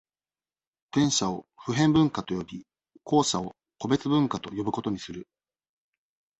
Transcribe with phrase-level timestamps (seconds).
[0.95, 2.65] 前者を、普遍文化と呼び、
[3.03, 5.27] 後者を、個別文化と呼ぶことにする。